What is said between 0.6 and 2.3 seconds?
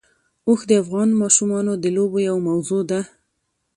د افغان ماشومانو د لوبو